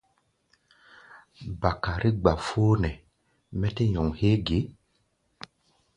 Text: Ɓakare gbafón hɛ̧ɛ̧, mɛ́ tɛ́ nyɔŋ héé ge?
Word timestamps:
Ɓakare 1.61 2.09
gbafón 2.21 2.81
hɛ̧ɛ̧, 2.89 3.01
mɛ́ 3.59 3.69
tɛ́ 3.75 3.87
nyɔŋ 3.91 4.07
héé 4.19 4.35
ge? 4.45 4.59